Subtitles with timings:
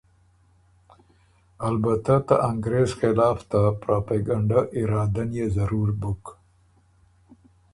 [1.67, 6.23] البتۀ ته انګرېز خلاف ته پراپېګنډه اراده ن يې ضرور بُک۔